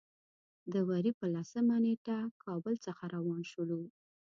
[0.73, 3.81] د وري په لسمه نېټه کابل څخه روان شولو.